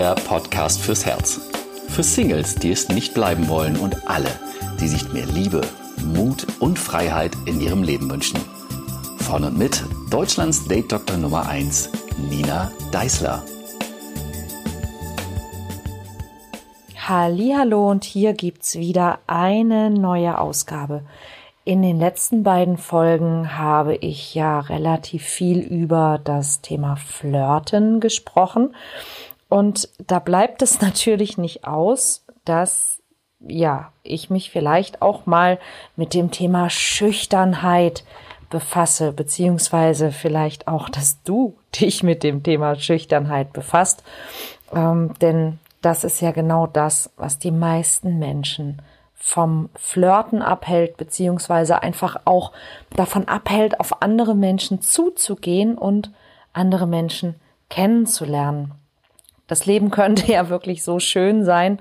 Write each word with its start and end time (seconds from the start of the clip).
der 0.00 0.14
Podcast 0.14 0.80
fürs 0.80 1.04
Herz. 1.04 1.38
Für 1.88 2.02
Singles, 2.02 2.54
die 2.54 2.70
es 2.70 2.88
nicht 2.88 3.12
bleiben 3.12 3.48
wollen 3.48 3.76
und 3.76 4.08
alle, 4.08 4.30
die 4.80 4.88
sich 4.88 5.12
mehr 5.12 5.26
Liebe, 5.26 5.60
Mut 6.02 6.46
und 6.58 6.78
Freiheit 6.78 7.32
in 7.44 7.60
ihrem 7.60 7.82
Leben 7.82 8.10
wünschen. 8.10 8.40
Von 9.18 9.44
und 9.44 9.58
mit 9.58 9.84
Deutschlands 10.08 10.66
Date 10.66 10.90
Doktor 10.90 11.18
Nummer 11.18 11.46
1, 11.50 11.90
Nina 12.30 12.72
Deißler. 12.92 13.42
Hallo 17.06 17.90
und 17.90 18.04
hier 18.04 18.32
gibt's 18.32 18.76
wieder 18.78 19.18
eine 19.26 19.90
neue 19.90 20.38
Ausgabe. 20.38 21.02
In 21.66 21.82
den 21.82 21.98
letzten 21.98 22.42
beiden 22.42 22.78
Folgen 22.78 23.58
habe 23.58 23.96
ich 23.96 24.34
ja 24.34 24.60
relativ 24.60 25.24
viel 25.24 25.58
über 25.58 26.18
das 26.24 26.62
Thema 26.62 26.96
Flirten 26.96 28.00
gesprochen 28.00 28.74
und 29.50 29.90
da 30.06 30.18
bleibt 30.18 30.62
es 30.62 30.80
natürlich 30.80 31.36
nicht 31.36 31.66
aus, 31.66 32.24
dass 32.46 33.00
ja, 33.40 33.92
ich 34.02 34.30
mich 34.30 34.50
vielleicht 34.50 35.02
auch 35.02 35.26
mal 35.26 35.58
mit 35.96 36.14
dem 36.14 36.30
Thema 36.30 36.68
Schüchternheit 36.70 38.04
befasse, 38.50 39.12
beziehungsweise 39.12 40.12
vielleicht 40.12 40.68
auch, 40.68 40.88
dass 40.88 41.22
du 41.22 41.56
dich 41.80 42.02
mit 42.02 42.22
dem 42.22 42.42
Thema 42.42 42.74
Schüchternheit 42.76 43.52
befasst. 43.52 44.02
Ähm, 44.72 45.14
denn 45.20 45.58
das 45.82 46.04
ist 46.04 46.20
ja 46.20 46.30
genau 46.32 46.66
das, 46.66 47.10
was 47.16 47.38
die 47.38 47.50
meisten 47.50 48.18
Menschen 48.18 48.82
vom 49.14 49.68
Flirten 49.74 50.42
abhält, 50.42 50.96
beziehungsweise 50.96 51.82
einfach 51.82 52.22
auch 52.24 52.52
davon 52.96 53.28
abhält, 53.28 53.78
auf 53.78 54.02
andere 54.02 54.34
Menschen 54.34 54.80
zuzugehen 54.80 55.76
und 55.76 56.10
andere 56.52 56.86
Menschen 56.86 57.34
kennenzulernen. 57.68 58.72
Das 59.50 59.66
Leben 59.66 59.90
könnte 59.90 60.30
ja 60.30 60.48
wirklich 60.48 60.84
so 60.84 61.00
schön 61.00 61.44
sein, 61.44 61.80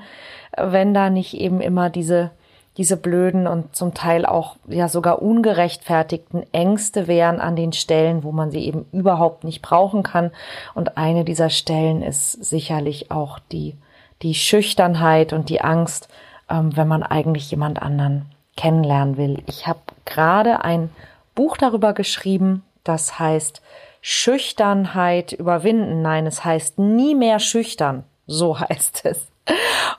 wenn 0.58 0.94
da 0.94 1.10
nicht 1.10 1.36
eben 1.36 1.62
immer 1.62 1.90
diese 1.90 2.32
diese 2.78 2.96
blöden 2.96 3.46
und 3.46 3.76
zum 3.76 3.94
Teil 3.94 4.26
auch 4.26 4.56
ja 4.68 4.88
sogar 4.88 5.22
ungerechtfertigten 5.22 6.44
Ängste 6.54 7.08
wären 7.08 7.42
an 7.42 7.58
den 7.58 7.74
Stellen, 7.74 8.24
wo 8.24 8.32
man 8.32 8.52
sie 8.52 8.66
eben 8.66 8.86
überhaupt 8.94 9.44
nicht 9.44 9.62
brauchen 9.62 10.02
kann. 10.02 10.32
Und 10.76 10.98
eine 10.98 11.26
dieser 11.26 11.50
Stellen 11.50 12.02
ist 12.02 12.32
sicherlich 12.32 13.12
auch 13.12 13.40
die 13.52 13.76
die 14.22 14.34
Schüchternheit 14.34 15.34
und 15.34 15.50
die 15.50 15.62
Angst, 15.62 16.10
ähm, 16.50 16.76
wenn 16.76 16.88
man 16.88 17.04
eigentlich 17.04 17.52
jemand 17.52 17.82
anderen 17.82 18.26
kennenlernen 18.58 19.18
will. 19.18 19.44
Ich 19.46 19.68
habe 19.68 19.80
gerade 20.06 20.64
ein 20.64 20.90
Buch 21.36 21.58
darüber 21.58 21.94
geschrieben, 21.94 22.64
das 22.84 23.20
heißt 23.20 23.62
Schüchternheit 24.02 25.34
überwinden. 25.34 26.02
Nein, 26.02 26.26
es 26.26 26.44
heißt 26.46 26.80
nie 26.80 27.16
mehr 27.16 27.40
schüchtern. 27.40 28.04
So 28.28 28.60
heißt 28.60 29.02
es. 29.06 29.28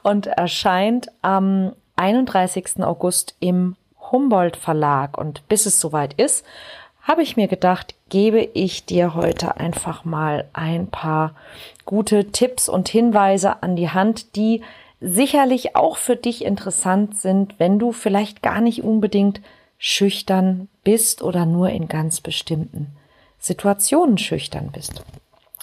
Und 0.03 0.27
erscheint 0.27 1.09
am 1.23 1.73
31. 1.97 2.83
August 2.83 3.35
im 3.41 3.77
Humboldt 4.11 4.57
Verlag. 4.57 5.19
Und 5.19 5.47
bis 5.49 5.67
es 5.67 5.81
soweit 5.81 6.15
ist, 6.15 6.45
habe 7.03 7.23
ich 7.23 7.37
mir 7.37 7.49
gedacht, 7.49 7.95
gebe 8.09 8.41
ich 8.41 8.85
dir 8.85 9.15
heute 9.15 9.57
einfach 9.57 10.05
mal 10.05 10.49
ein 10.53 10.87
paar 10.87 11.35
gute 11.85 12.31
Tipps 12.31 12.69
und 12.69 12.89
Hinweise 12.89 13.63
an 13.63 13.75
die 13.75 13.91
Hand, 13.91 14.37
die 14.37 14.63
sicherlich 15.01 15.77
auch 15.77 15.97
für 15.97 16.17
dich 16.17 16.45
interessant 16.45 17.19
sind, 17.19 17.55
wenn 17.59 17.79
du 17.79 17.93
vielleicht 17.93 18.43
gar 18.43 18.61
nicht 18.61 18.85
unbedingt 18.85 19.41
schüchtern 19.79 20.69
bist 20.85 21.23
oder 21.23 21.47
nur 21.47 21.71
in 21.71 21.89
ganz 21.89 22.21
bestimmten 22.21 22.95
Situationen 23.41 24.19
schüchtern 24.19 24.71
bist. 24.73 25.03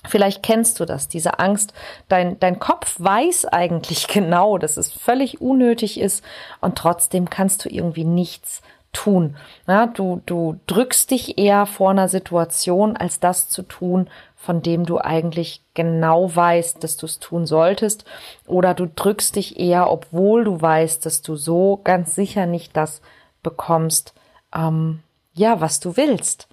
Vielleicht 0.05 0.43
kennst 0.43 0.79
du 0.79 0.85
das, 0.85 1.07
diese 1.07 1.39
Angst. 1.39 1.73
Dein, 2.07 2.39
dein 2.39 2.59
Kopf 2.59 2.95
weiß 2.97 3.45
eigentlich 3.45 4.07
genau, 4.09 4.57
dass 4.57 4.77
es 4.77 4.91
völlig 4.91 5.41
unnötig 5.41 5.99
ist 5.99 6.23
und 6.61 6.77
trotzdem 6.77 7.29
kannst 7.29 7.63
du 7.63 7.69
irgendwie 7.69 8.05
nichts 8.05 8.61
tun. 8.93 9.35
Ja, 9.67 9.85
du, 9.85 10.21
du 10.25 10.59
drückst 10.67 11.11
dich 11.11 11.37
eher 11.37 11.65
vor 11.65 11.91
einer 11.91 12.07
Situation, 12.07 12.97
als 12.97 13.19
das 13.19 13.49
zu 13.49 13.61
tun, 13.61 14.09
von 14.35 14.61
dem 14.61 14.85
du 14.85 14.97
eigentlich 14.99 15.61
genau 15.73 16.33
weißt, 16.33 16.83
dass 16.83 16.97
du 16.97 17.05
es 17.05 17.19
tun 17.19 17.45
solltest. 17.45 18.05
Oder 18.47 18.73
du 18.73 18.87
drückst 18.87 19.35
dich 19.35 19.59
eher, 19.59 19.91
obwohl 19.91 20.45
du 20.45 20.59
weißt, 20.59 21.05
dass 21.05 21.21
du 21.21 21.35
so 21.35 21.81
ganz 21.83 22.15
sicher 22.15 22.45
nicht 22.45 22.77
das 22.77 23.01
bekommst, 23.43 24.13
ähm, 24.55 25.01
ja, 25.33 25.61
was 25.61 25.79
du 25.79 25.97
willst. 25.97 26.46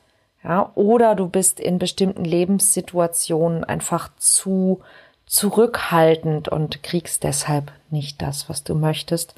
Ja, 0.44 0.72
oder 0.74 1.14
du 1.14 1.26
bist 1.26 1.58
in 1.58 1.78
bestimmten 1.78 2.24
Lebenssituationen 2.24 3.64
einfach 3.64 4.10
zu 4.18 4.82
zurückhaltend 5.26 6.48
und 6.48 6.82
kriegst 6.82 7.24
deshalb 7.24 7.72
nicht 7.90 8.20
das, 8.20 8.48
was 8.50 8.62
du 8.62 8.74
möchtest. 8.74 9.34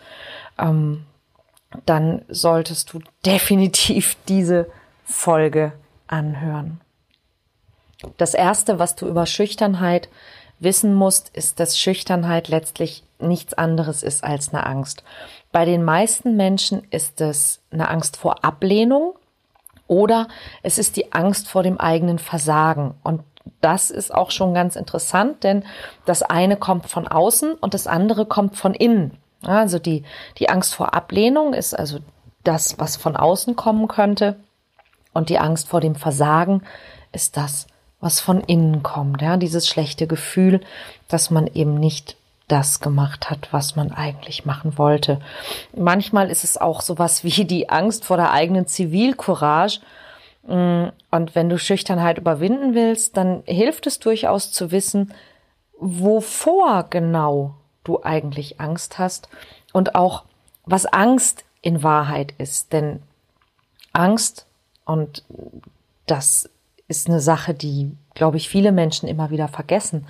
Ähm, 0.59 1.07
dann 1.85 2.23
solltest 2.29 2.93
du 2.93 2.99
definitiv 3.25 4.17
diese 4.29 4.67
Folge 5.05 5.73
anhören. 6.09 6.81
Das 8.17 8.35
erste, 8.35 8.79
was 8.81 8.97
du 8.97 9.07
über 9.07 9.27
Schüchternheit 9.27 10.09
wissen 10.59 10.93
musst, 10.93 11.29
ist, 11.35 11.61
dass 11.61 11.79
Schüchternheit 11.79 12.49
letztlich 12.49 13.05
nichts 13.19 13.55
anderes 13.55 14.03
ist 14.03 14.25
als 14.25 14.53
eine 14.53 14.67
Angst. 14.67 15.05
Bei 15.53 15.65
den 15.65 15.85
meisten 15.85 16.37
Menschen 16.37 16.83
ist 16.91 17.21
es 17.21 17.61
eine 17.71 17.89
Angst 17.89 18.17
vor 18.17 18.45
Ablehnung 18.45 19.15
oder 19.89 20.29
es 20.63 20.79
ist 20.79 20.97
die 20.97 21.13
Angst 21.13 21.49
vor 21.49 21.63
dem 21.63 21.79
eigenen 21.79 22.19
Versagen. 22.19 22.95
Und 23.03 23.23
das 23.61 23.91
ist 23.91 24.13
auch 24.13 24.31
schon 24.31 24.55
ganz 24.55 24.77
interessant, 24.77 25.45
denn 25.45 25.65
das 26.05 26.23
eine 26.23 26.57
kommt 26.57 26.89
von 26.89 27.07
außen 27.07 27.55
und 27.55 27.75
das 27.75 27.87
andere 27.87 28.27
kommt 28.27 28.57
von 28.57 28.75
innen. 28.75 29.19
Also 29.43 29.79
die, 29.79 30.05
die 30.39 30.49
Angst 30.49 30.75
vor 30.75 30.95
Ablehnung 30.95 31.55
ist 31.55 31.79
also 31.79 31.99
das, 32.43 32.79
was 32.79 32.97
von 32.97 33.17
außen 33.17 33.57
kommen 33.57 33.89
könnte. 33.89 34.37
Und 35.13 35.31
die 35.31 35.39
Angst 35.39 35.69
vor 35.69 35.81
dem 35.81 35.95
Versagen 35.95 36.63
ist 37.13 37.37
das, 37.37 37.67
was 38.01 38.21
von 38.21 38.41
innen 38.41 38.83
kommt. 38.83 39.23
Ja, 39.23 39.37
dieses 39.37 39.69
schlechte 39.69 40.07
Gefühl, 40.07 40.61
dass 41.09 41.31
man 41.31 41.47
eben 41.47 41.75
nicht 41.75 42.17
das 42.49 42.81
gemacht 42.81 43.29
hat, 43.29 43.53
was 43.53 43.75
man 43.75 43.93
eigentlich 43.93 44.45
machen 44.45 44.79
wollte. 44.79 45.21
Manchmal 45.75 46.31
ist 46.31 46.45
es 46.45 46.57
auch 46.57 46.81
sowas 46.81 47.25
wie 47.25 47.45
die 47.45 47.69
Angst 47.69 48.05
vor 48.05 48.17
der 48.17 48.33
eigenen 48.33 48.67
Zivilcourage. 48.67 49.81
Mm, 50.47 50.87
und 51.11 51.35
wenn 51.35 51.49
du 51.49 51.59
Schüchternheit 51.59 52.19
überwinden 52.19 52.75
willst, 52.75 53.17
dann 53.17 53.43
hilft 53.47 53.87
es 53.87 53.99
durchaus 53.99 54.53
zu 54.53 54.71
wissen, 54.71 55.13
wovor 55.79 56.87
genau 56.89 57.55
du 57.85 58.03
eigentlich 58.03 58.61
Angst 58.61 58.99
hast 58.99 59.29
und 59.73 59.95
auch 59.95 60.25
was 60.65 60.87
Angst 60.87 61.45
in 61.63 61.83
Wahrheit 61.83 62.35
ist. 62.39 62.73
Denn 62.73 63.03
Angst, 63.93 64.47
und 64.85 65.25
das 66.07 66.49
ist 66.87 67.09
eine 67.09 67.21
Sache, 67.21 67.55
die 67.55 67.97
glaube 68.17 68.39
ich, 68.39 68.49
viele 68.49 68.73
Menschen 68.73 69.09
immer 69.09 69.31
wieder 69.31 69.47
vergessen. 69.47 70.07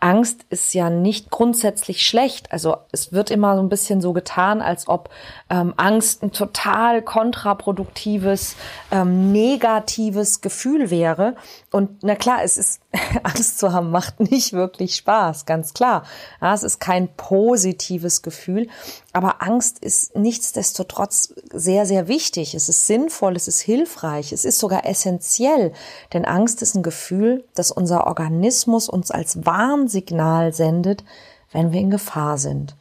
Angst 0.00 0.44
ist 0.48 0.74
ja 0.74 0.90
nicht 0.90 1.30
grundsätzlich 1.30 2.04
schlecht. 2.04 2.50
Also 2.50 2.78
es 2.90 3.12
wird 3.12 3.30
immer 3.30 3.54
so 3.54 3.62
ein 3.62 3.68
bisschen 3.68 4.00
so 4.00 4.12
getan, 4.12 4.62
als 4.62 4.88
ob 4.88 5.10
ähm, 5.50 5.74
Angst 5.76 6.22
ein 6.22 6.32
total 6.32 7.02
kontraproduktives, 7.02 8.56
ähm, 8.90 9.30
negatives 9.30 10.40
Gefühl 10.40 10.90
wäre. 10.90 11.36
Und 11.70 12.02
na 12.02 12.16
klar, 12.16 12.38
es 12.42 12.56
ist 12.56 12.80
Angst 13.22 13.58
zu 13.58 13.72
haben 13.72 13.90
macht 13.90 14.18
nicht 14.18 14.52
wirklich 14.52 14.96
Spaß, 14.96 15.46
ganz 15.46 15.74
klar. 15.74 16.04
Ja, 16.40 16.54
es 16.54 16.62
ist 16.62 16.80
kein 16.80 17.08
positives 17.14 18.22
Gefühl, 18.22 18.68
aber 19.12 19.42
Angst 19.42 19.78
ist 19.78 20.16
nichtsdestotrotz 20.16 21.34
sehr, 21.52 21.86
sehr 21.86 22.08
wichtig. 22.08 22.54
Es 22.54 22.68
ist 22.68 22.86
sinnvoll, 22.86 23.36
es 23.36 23.48
ist 23.48 23.60
hilfreich, 23.60 24.32
es 24.32 24.44
ist 24.44 24.58
sogar 24.58 24.86
essentiell, 24.86 25.72
denn 26.12 26.24
Angst 26.24 26.62
ist 26.62 26.74
ein 26.74 26.82
Gefühl, 26.82 27.44
das 27.54 27.70
unser 27.70 28.06
Organismus 28.06 28.88
uns 28.88 29.10
als 29.10 29.44
Warnsignal 29.44 30.52
sendet, 30.52 31.04
wenn 31.52 31.72
wir 31.72 31.80
in 31.80 31.90
Gefahr 31.90 32.38
sind. 32.38 32.76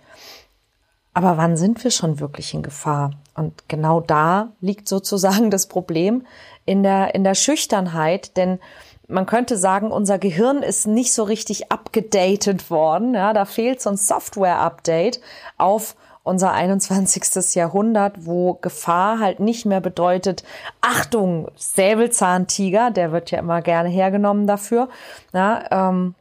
Aber 1.13 1.38
wann 1.38 1.57
sind 1.57 1.83
wir 1.83 1.92
schon 1.92 2.19
wirklich 2.19 2.54
in 2.54 2.63
Gefahr? 2.63 3.12
Und 3.33 3.68
genau 3.68 4.00
da 4.00 4.54
liegt 4.62 4.88
sozusagen 4.88 5.50
das 5.51 5.68
Problem 5.68 6.25
in 6.66 6.83
der, 6.83 7.16
in 7.16 7.24
der 7.24 7.36
Schüchternheit, 7.36 8.38
denn 8.38 8.60
man 9.07 9.25
könnte 9.25 9.57
sagen, 9.57 9.92
unser 9.92 10.19
Gehirn 10.19 10.62
ist 10.62 10.86
nicht 10.86 11.13
so 11.13 11.24
richtig 11.24 11.71
abgedatet 11.71 12.69
worden. 12.69 13.16
Ja, 13.16 13.33
da 13.33 13.45
fehlt 13.45 13.81
so 13.81 13.89
ein 13.89 13.98
Software-Update 13.98 15.19
auf 15.57 15.95
unser 16.24 16.51
21. 16.54 17.56
Jahrhundert, 17.56 18.25
wo 18.25 18.56
Gefahr 18.56 19.19
halt 19.19 19.39
nicht 19.39 19.66
mehr 19.66 19.81
bedeutet, 19.81 20.44
Achtung, 20.81 21.50
Säbelzahntiger, 21.56 22.92
der 22.92 23.12
wird 23.12 23.31
ja 23.31 23.39
immer 23.39 23.62
gerne 23.62 23.89
hergenommen 23.89 24.48
dafür, 24.48 24.89
ja, 25.33 25.63
ähm, 25.71 26.16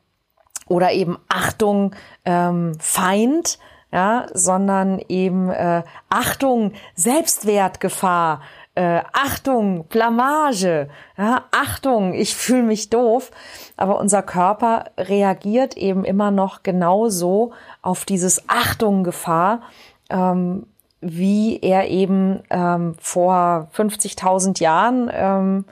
oder 0.69 0.93
eben 0.93 1.19
Achtung, 1.29 1.95
ähm, 2.25 2.75
Feind, 2.79 3.59
ja, 3.91 4.27
sondern 4.35 5.01
eben 5.09 5.51
äh, 5.51 5.83
Achtung, 6.11 6.73
Selbstwertgefahr, 6.95 8.43
äh, 8.75 9.03
Achtung, 9.13 9.87
Blamage, 9.89 10.89
ja, 11.17 11.45
Achtung, 11.51 12.15
ich 12.15 12.37
fühle 12.37 12.63
mich 12.63 12.91
doof. 12.91 13.31
Aber 13.77 13.99
unser 13.99 14.23
Körper 14.23 14.85
reagiert 14.97 15.77
eben 15.77 16.05
immer 16.05 16.31
noch 16.31 16.63
genauso 16.63 17.53
auf 17.83 18.05
dieses 18.05 18.49
Achtung, 18.49 19.05
Gefahr, 19.05 19.63
ähm, 20.11 20.67
wie 21.01 21.61
er 21.61 21.89
eben 21.89 22.43
ähm, 22.51 22.97
vor 23.01 23.69
50.000 23.75 24.61
Jahren 24.61 25.11
ähm, 25.13 25.65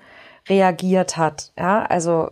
reagiert 0.49 1.17
hat. 1.17 1.53
Ja, 1.59 1.85
also 1.85 2.31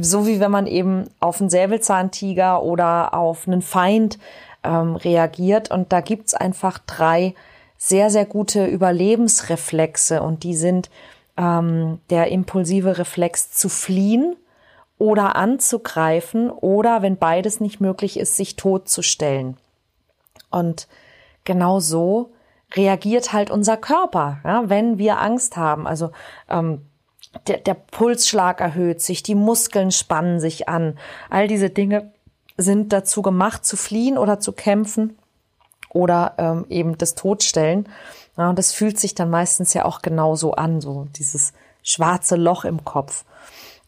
so 0.00 0.26
wie 0.26 0.40
wenn 0.40 0.50
man 0.50 0.66
eben 0.66 1.08
auf 1.20 1.40
einen 1.40 1.50
Säbelzahntiger 1.50 2.62
oder 2.62 3.14
auf 3.14 3.46
einen 3.46 3.62
Feind 3.62 4.18
ähm, 4.64 4.96
reagiert. 4.96 5.70
Und 5.70 5.92
da 5.92 6.00
gibt's 6.00 6.34
einfach 6.34 6.78
drei 6.78 7.34
sehr, 7.76 8.10
sehr 8.10 8.26
gute 8.26 8.66
Überlebensreflexe 8.66 10.22
und 10.22 10.42
die 10.42 10.54
sind 10.54 10.90
ähm, 11.38 11.98
der 12.10 12.28
impulsive 12.28 12.98
Reflex 12.98 13.52
zu 13.52 13.68
fliehen 13.68 14.36
oder 14.98 15.34
anzugreifen 15.36 16.50
oder, 16.50 17.00
wenn 17.00 17.16
beides 17.16 17.60
nicht 17.60 17.80
möglich 17.80 18.18
ist, 18.18 18.36
sich 18.36 18.56
totzustellen. 18.56 19.56
Und 20.50 20.88
genau 21.44 21.80
so 21.80 22.32
reagiert 22.74 23.32
halt 23.32 23.50
unser 23.50 23.76
Körper, 23.76 24.38
ja, 24.44 24.68
wenn 24.68 24.98
wir 24.98 25.20
Angst 25.20 25.56
haben. 25.56 25.86
Also 25.86 26.10
ähm, 26.48 26.86
der, 27.46 27.58
der 27.58 27.74
Pulsschlag 27.74 28.60
erhöht 28.60 29.00
sich, 29.00 29.22
die 29.22 29.34
Muskeln 29.34 29.90
spannen 29.90 30.40
sich 30.40 30.68
an. 30.68 30.98
All 31.28 31.48
diese 31.48 31.70
Dinge 31.70 32.12
sind 32.56 32.92
dazu 32.92 33.22
gemacht, 33.22 33.64
zu 33.64 33.76
fliehen 33.76 34.18
oder 34.18 34.40
zu 34.40 34.52
kämpfen 34.52 35.18
oder 35.88 36.34
ähm, 36.38 36.66
eben 36.68 36.98
das 36.98 37.14
Todstellen. 37.14 37.88
Ja, 38.36 38.50
und 38.50 38.58
das 38.58 38.72
fühlt 38.72 38.98
sich 38.98 39.14
dann 39.14 39.30
meistens 39.30 39.74
ja 39.74 39.84
auch 39.84 40.02
genauso 40.02 40.52
an, 40.52 40.80
so 40.80 41.08
dieses 41.16 41.52
schwarze 41.82 42.36
Loch 42.36 42.64
im 42.64 42.84
Kopf. 42.84 43.24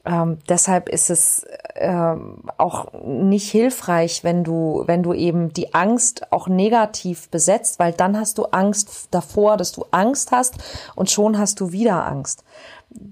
Ähm, 0.05 0.39
deshalb 0.49 0.89
ist 0.89 1.11
es 1.11 1.47
ähm, 1.77 2.43
auch 2.59 2.93
nicht 3.05 3.51
hilfreich, 3.51 4.25
wenn 4.25 4.43
du, 4.43 4.83
wenn 4.87 5.03
du 5.03 5.13
eben 5.13 5.53
die 5.53 5.75
Angst 5.75 6.33
auch 6.33 6.49
negativ 6.49 7.29
besetzt, 7.29 7.79
weil 7.79 7.93
dann 7.93 8.19
hast 8.19 8.39
du 8.39 8.47
Angst 8.47 9.09
davor, 9.13 9.57
dass 9.57 9.71
du 9.71 9.85
Angst 9.93 10.33
hast 10.33 10.55
und 10.97 11.11
schon 11.11 11.39
hast 11.39 11.61
du 11.61 11.71
wieder 11.71 12.05
Angst. 12.05 12.45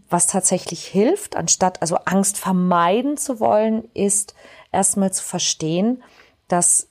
Was 0.08 0.26
tatsächlich 0.26 0.84
hilft, 0.84 1.36
anstatt 1.36 1.80
also 1.80 1.96
Angst 2.04 2.36
vermeiden 2.36 3.16
zu 3.16 3.38
wollen, 3.40 3.88
ist 3.94 4.34
erstmal 4.72 5.12
zu 5.12 5.22
verstehen, 5.22 6.02
dass 6.48 6.88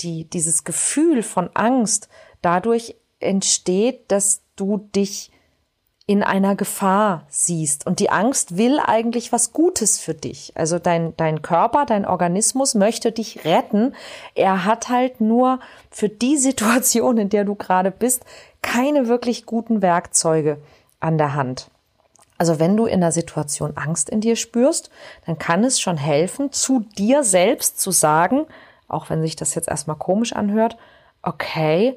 die, 0.00 0.24
dieses 0.24 0.64
Gefühl 0.64 1.22
von 1.22 1.50
Angst 1.54 2.08
dadurch 2.40 2.96
entsteht, 3.20 4.10
dass 4.10 4.42
du 4.56 4.78
dich 4.94 5.30
in 6.12 6.22
einer 6.22 6.56
Gefahr 6.56 7.24
siehst. 7.30 7.86
Und 7.86 7.98
die 7.98 8.10
Angst 8.10 8.58
will 8.58 8.78
eigentlich 8.78 9.32
was 9.32 9.54
Gutes 9.54 9.98
für 9.98 10.12
dich. 10.12 10.52
Also 10.54 10.78
dein, 10.78 11.16
dein 11.16 11.40
Körper, 11.40 11.86
dein 11.86 12.04
Organismus 12.04 12.74
möchte 12.74 13.12
dich 13.12 13.46
retten. 13.46 13.94
Er 14.34 14.66
hat 14.66 14.90
halt 14.90 15.22
nur 15.22 15.58
für 15.90 16.10
die 16.10 16.36
Situation, 16.48 17.16
in 17.16 17.30
der 17.30 17.46
du 17.46 17.54
gerade 17.54 17.90
bist, 17.90 18.26
keine 18.60 19.08
wirklich 19.08 19.46
guten 19.46 19.80
Werkzeuge 19.80 20.58
an 21.00 21.16
der 21.16 21.34
Hand. 21.34 21.70
Also 22.36 22.60
wenn 22.60 22.76
du 22.76 22.84
in 22.84 23.00
der 23.00 23.12
Situation 23.12 23.78
Angst 23.78 24.10
in 24.10 24.20
dir 24.20 24.36
spürst, 24.36 24.90
dann 25.24 25.38
kann 25.38 25.64
es 25.64 25.80
schon 25.80 25.96
helfen, 25.96 26.52
zu 26.52 26.80
dir 26.98 27.24
selbst 27.24 27.80
zu 27.80 27.90
sagen, 27.90 28.44
auch 28.86 29.08
wenn 29.08 29.22
sich 29.22 29.34
das 29.34 29.54
jetzt 29.54 29.68
erstmal 29.68 29.96
komisch 29.96 30.34
anhört, 30.34 30.76
okay, 31.22 31.96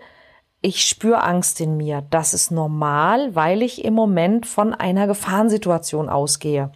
ich 0.65 0.87
spüre 0.87 1.21
Angst 1.21 1.61
in 1.61 1.77
mir. 1.77 2.03
Das 2.09 2.33
ist 2.33 2.49
normal, 2.49 3.35
weil 3.35 3.61
ich 3.61 3.85
im 3.85 3.93
Moment 3.93 4.47
von 4.47 4.73
einer 4.73 5.05
Gefahrensituation 5.05 6.09
ausgehe. 6.09 6.71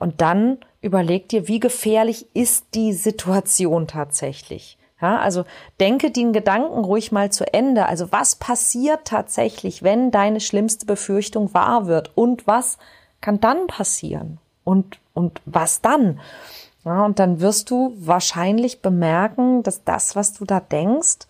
Und 0.00 0.20
dann 0.20 0.58
überleg 0.80 1.28
dir, 1.28 1.46
wie 1.46 1.60
gefährlich 1.60 2.26
ist 2.34 2.74
die 2.74 2.92
Situation 2.92 3.86
tatsächlich. 3.86 4.78
Ja, 5.00 5.20
also 5.20 5.44
denke 5.78 6.10
den 6.10 6.32
Gedanken 6.32 6.84
ruhig 6.84 7.12
mal 7.12 7.30
zu 7.30 7.50
Ende. 7.54 7.86
Also 7.86 8.10
was 8.10 8.34
passiert 8.34 9.04
tatsächlich, 9.04 9.84
wenn 9.84 10.10
deine 10.10 10.40
schlimmste 10.40 10.84
Befürchtung 10.84 11.54
wahr 11.54 11.86
wird? 11.86 12.10
Und 12.16 12.48
was 12.48 12.78
kann 13.20 13.40
dann 13.40 13.68
passieren? 13.68 14.38
Und, 14.64 14.98
und 15.14 15.40
was 15.44 15.80
dann? 15.80 16.18
Ja, 16.84 17.04
und 17.04 17.20
dann 17.20 17.40
wirst 17.40 17.70
du 17.70 17.94
wahrscheinlich 17.96 18.82
bemerken, 18.82 19.62
dass 19.62 19.84
das, 19.84 20.16
was 20.16 20.32
du 20.32 20.44
da 20.44 20.58
denkst, 20.58 21.28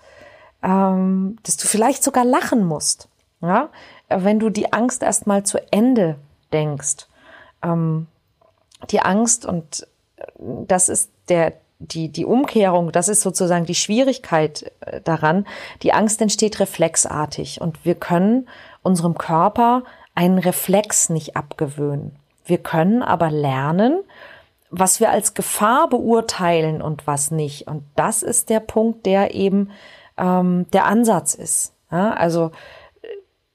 ähm, 0.62 1.36
dass 1.42 1.56
du 1.56 1.66
vielleicht 1.66 2.02
sogar 2.02 2.24
lachen 2.24 2.64
musst. 2.64 3.08
Ja, 3.42 3.70
wenn 4.08 4.38
du 4.38 4.50
die 4.50 4.72
Angst 4.72 5.02
erstmal 5.02 5.44
zu 5.44 5.58
Ende 5.72 6.16
denkst. 6.52 7.06
Ähm, 7.62 8.06
die 8.90 9.00
Angst 9.00 9.46
und 9.46 9.86
äh, 10.16 10.24
das 10.66 10.88
ist 10.88 11.10
der, 11.28 11.54
die, 11.78 12.08
die 12.10 12.24
Umkehrung, 12.24 12.92
das 12.92 13.08
ist 13.08 13.22
sozusagen 13.22 13.64
die 13.64 13.74
Schwierigkeit 13.74 14.70
äh, 14.80 15.00
daran. 15.00 15.46
Die 15.82 15.92
Angst 15.92 16.20
entsteht 16.20 16.60
reflexartig 16.60 17.60
und 17.60 17.84
wir 17.84 17.94
können 17.94 18.48
unserem 18.82 19.16
Körper 19.16 19.84
einen 20.14 20.38
Reflex 20.38 21.08
nicht 21.08 21.36
abgewöhnen. 21.36 22.16
Wir 22.44 22.58
können 22.58 23.02
aber 23.02 23.30
lernen, 23.30 24.02
was 24.70 25.00
wir 25.00 25.10
als 25.10 25.34
Gefahr 25.34 25.88
beurteilen 25.88 26.82
und 26.82 27.06
was 27.06 27.30
nicht. 27.30 27.66
Und 27.66 27.84
das 27.96 28.22
ist 28.22 28.50
der 28.50 28.60
Punkt, 28.60 29.06
der 29.06 29.34
eben 29.34 29.70
ähm, 30.20 30.66
der 30.72 30.84
Ansatz 30.84 31.34
ist. 31.34 31.72
Ja, 31.90 32.12
also 32.12 32.52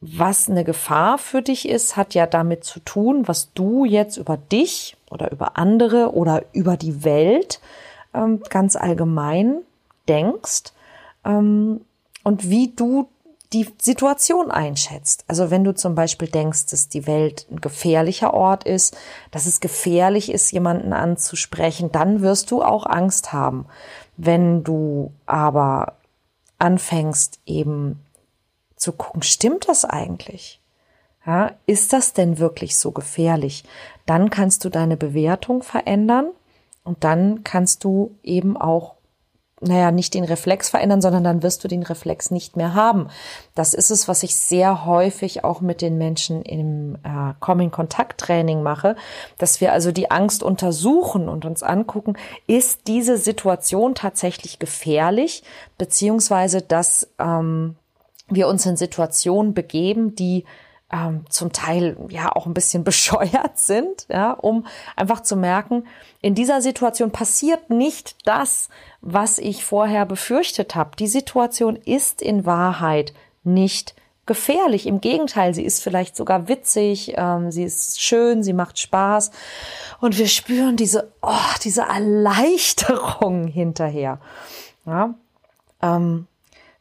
was 0.02 0.50
eine 0.50 0.64
Gefahr 0.64 1.18
für 1.18 1.42
dich 1.42 1.68
ist, 1.68 1.96
hat 1.96 2.14
ja 2.14 2.28
damit 2.28 2.64
zu 2.64 2.80
tun, 2.80 3.28
was 3.28 3.54
du 3.54 3.86
jetzt 3.86 4.18
über 4.18 4.38
dich 4.38 4.98
oder 5.10 5.32
über 5.32 5.58
andere 5.58 6.14
oder 6.14 6.44
über 6.52 6.78
die 6.78 7.04
Welt 7.04 7.62
ähm, 8.14 8.42
ganz 8.50 8.76
allgemein 8.76 9.62
denkst 10.08 10.74
ähm, 11.24 11.82
und 12.24 12.50
wie 12.50 12.74
du 12.76 13.08
die 13.54 13.68
Situation 13.80 14.52
einschätzt. 14.52 15.24
Also 15.28 15.50
wenn 15.50 15.64
du 15.64 15.74
zum 15.74 15.96
Beispiel 15.96 16.28
denkst, 16.28 16.66
dass 16.72 16.90
die 16.90 17.08
Welt 17.08 17.48
ein 17.50 17.62
gefährlicher 17.62 18.34
Ort 18.34 18.66
ist, 18.66 18.98
dass 19.32 19.46
es 19.46 19.60
gefährlich 19.60 20.32
ist, 20.32 20.52
jemanden 20.52 20.94
anzusprechen, 20.94 21.92
dann 21.92 22.22
wirst 22.22 22.52
du 22.52 22.62
auch 22.62 22.86
Angst 22.86 23.32
haben. 23.32 23.66
Wenn 24.18 24.64
du 24.64 25.12
aber 25.26 25.94
anfängst 26.60 27.39
eben 27.46 28.00
zu 28.75 28.91
gucken, 28.91 29.24
stimmt 29.24 29.68
das 29.68 29.86
eigentlich? 29.86 30.60
Ja, 31.25 31.53
ist 31.65 31.91
das 31.94 32.13
denn 32.13 32.38
wirklich 32.38 32.77
so 32.77 32.91
gefährlich? 32.91 33.63
Dann 34.06 34.30
kannst 34.30 34.63
du 34.63 34.70
deine 34.70 34.96
Bewertung 34.96 35.63
verändern 35.63 36.27
und 36.84 37.03
dann 37.03 37.44
kannst 37.44 37.84
du 37.84 38.15
eben 38.22 38.58
auch 38.58 38.95
naja, 39.62 39.92
nicht 39.92 40.14
den 40.14 40.26
Reflex 40.26 40.70
verändern, 40.70 41.02
sondern 41.02 41.24
dann 41.24 41.42
wirst 41.42 41.64
du 41.64 41.70
den 41.70 41.84
Reflex 41.84 42.30
nicht 42.30 42.58
mehr 42.58 42.74
haben. 42.74 43.08
Das 43.56 43.74
ist 43.74 43.90
es, 43.90 44.08
was 44.08 44.24
ich 44.24 44.36
sehr 44.36 44.86
häufig 44.86 45.46
auch 45.46 45.62
mit 45.62 45.82
den 45.82 45.98
Menschen 45.98 46.42
im 46.42 46.96
äh, 47.04 47.34
Coming-Kontakt-Training 47.40 48.62
mache, 48.62 48.98
dass 49.38 49.62
wir 49.62 49.72
also 49.72 49.94
die 49.94 50.12
Angst 50.12 50.44
untersuchen 50.44 51.30
und 51.30 51.46
uns 51.46 51.64
angucken, 51.64 52.18
ist 52.48 52.88
diese 52.88 53.18
Situation 53.18 53.96
tatsächlich 53.96 54.60
gefährlich, 54.60 55.44
beziehungsweise 55.78 56.62
dass 56.62 57.08
ähm, 57.18 57.76
wir 58.28 58.50
uns 58.50 58.66
in 58.66 58.76
Situationen 58.76 59.54
begeben, 59.54 60.16
die 60.16 60.44
ähm, 60.92 61.25
zum 61.30 61.51
Teil 61.51 61.98
ja 62.10 62.32
auch 62.32 62.46
ein 62.46 62.54
bisschen 62.54 62.84
bescheuert 62.86 63.58
sind, 63.58 64.08
ja, 64.10 64.32
um 64.32 64.65
einfach 64.96 65.22
zu 65.22 65.36
merken, 65.36 65.86
in 66.22 66.36
dieser 66.36 66.62
Situation 66.62 67.12
passiert 67.12 67.70
nicht 67.70 68.15
das, 68.25 68.70
was 69.01 69.38
ich 69.38 69.63
vorher 69.63 70.06
befürchtet 70.06 70.75
habe. 70.75 70.96
Die 70.98 71.08
Situation 71.08 71.75
ist 71.75 72.22
in 72.22 72.46
Wahrheit 72.46 73.13
nicht 73.44 73.96
gefährlich. 74.25 74.88
Im 74.88 75.01
Gegenteil, 75.01 75.54
sie 75.54 75.63
ist 75.63 75.84
vielleicht 75.84 76.15
sogar 76.15 76.48
witzig, 76.48 77.13
ähm, 77.15 77.51
sie 77.51 77.63
ist 77.63 78.01
schön, 78.01 78.44
sie 78.44 78.54
macht 78.54 78.80
Spaß 78.80 79.32
und 80.01 80.18
wir 80.18 80.27
spüren 80.27 80.75
diese, 80.75 81.12
oh, 81.22 81.54
diese 81.63 81.84
Erleichterung 81.84 83.48
hinterher. 83.54 84.20
Ja, 84.86 85.13
ähm, 85.82 86.27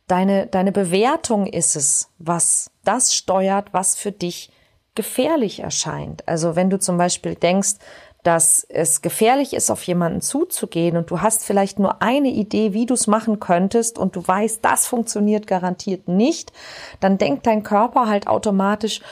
deine, 0.06 0.46
deine 0.46 0.73
Bewertung 0.73 1.46
ist 1.46 1.76
es, 1.76 2.11
was 2.18 2.70
das 2.84 3.14
steuert, 3.14 3.73
was 3.73 3.96
für 3.96 4.12
dich 4.12 4.50
gefährlich 4.94 5.61
erscheint. 5.61 6.26
Also 6.28 6.56
wenn 6.56 6.70
du 6.70 6.78
zum 6.78 6.99
Beispiel 6.99 7.34
denkst, 7.34 7.76
dass 8.23 8.64
es 8.70 9.02
gefährlich 9.02 9.52
ist, 9.52 9.70
auf 9.70 9.82
jemanden 9.82 10.23
zuzugehen 10.23 10.96
und 10.96 11.11
du 11.11 11.20
hast 11.20 11.44
vielleicht 11.44 11.78
nur 11.78 12.00
eine 12.00 12.28
Idee, 12.28 12.73
wie 12.73 12.87
du 12.87 12.94
es 12.94 13.06
machen 13.06 13.38
könntest 13.38 13.99
und 13.99 14.16
du 14.16 14.26
weißt, 14.26 14.64
das 14.64 14.87
funktioniert 14.87 15.46
garantiert 15.46 16.08
nicht, 16.08 16.52
dann 17.00 17.18
denkt 17.18 17.46
dein 17.46 17.62
Körper 17.62 18.08
halt 18.08 18.26
automatisch, 18.26 19.02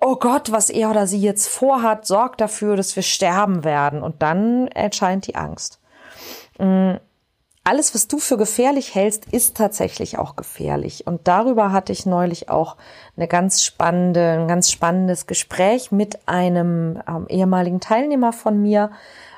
oh 0.00 0.16
Gott, 0.16 0.52
was 0.52 0.70
er 0.70 0.90
oder 0.90 1.08
sie 1.08 1.20
jetzt 1.20 1.48
vorhat, 1.48 2.06
sorgt 2.06 2.40
dafür, 2.40 2.76
dass 2.76 2.94
wir 2.94 3.02
sterben 3.02 3.64
werden 3.64 4.02
und 4.02 4.22
dann 4.22 4.68
erscheint 4.68 5.26
die 5.26 5.34
Angst. 5.34 5.80
Mm, 6.58 6.94
alles, 7.64 7.94
was 7.94 8.08
du 8.08 8.18
für 8.18 8.38
gefährlich 8.38 8.94
hältst, 8.94 9.26
ist 9.32 9.56
tatsächlich 9.56 10.18
auch 10.18 10.34
gefährlich. 10.34 11.06
Und 11.06 11.28
darüber 11.28 11.72
hatte 11.72 11.92
ich 11.92 12.06
neulich 12.06 12.48
auch 12.48 12.76
eine 13.16 13.28
ganz 13.28 13.62
spannende, 13.62 14.38
ein 14.40 14.48
ganz 14.48 14.70
spannendes 14.70 15.26
Gespräch 15.26 15.92
mit 15.92 16.26
einem 16.28 17.00
ähm, 17.06 17.26
ehemaligen 17.28 17.80
Teilnehmer 17.80 18.32
von 18.32 18.60
mir, 18.62 18.90